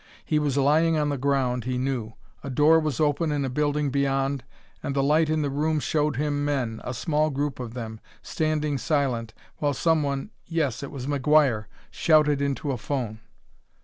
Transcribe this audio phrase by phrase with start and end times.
[0.25, 2.13] He was lying on the ground, he knew:
[2.43, 4.43] a door was open in a building beyond,
[4.81, 8.79] and the light in the room showed him men, a small group of them, standing
[8.79, 13.19] silent while someone yes, it was McGuire shouted into a phone.